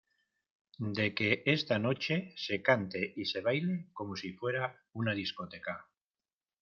[0.97, 5.89] de que esta noche se cante y se baile como si fuera una discoteca.